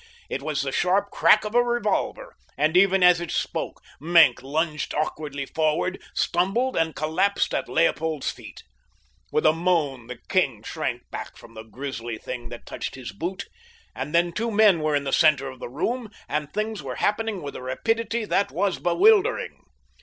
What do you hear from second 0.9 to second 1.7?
crack of a